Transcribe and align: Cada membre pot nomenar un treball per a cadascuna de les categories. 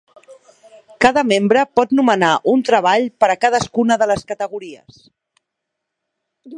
Cada 1.05 1.23
membre 1.31 1.65
pot 1.79 1.93
nomenar 1.99 2.31
un 2.53 2.65
treball 2.71 3.05
per 3.23 3.31
a 3.35 3.39
cadascuna 3.47 4.01
de 4.05 4.09
les 4.15 4.27
categories. 4.33 5.01